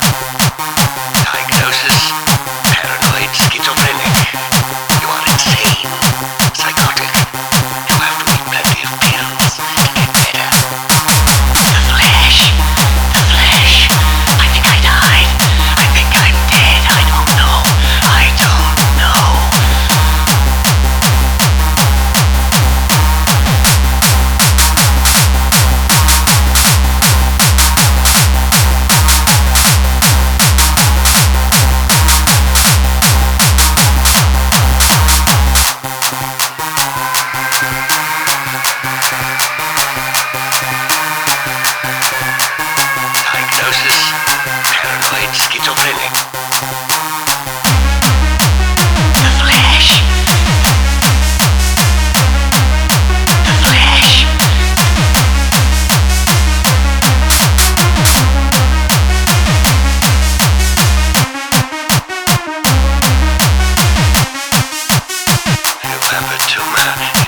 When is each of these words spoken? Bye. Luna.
Bye. 0.00 0.21
Luna. 66.62 67.21